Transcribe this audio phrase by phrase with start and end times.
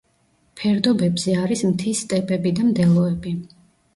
[0.59, 3.35] ფერდობებზე არის მთის სტეპები და მდელოები.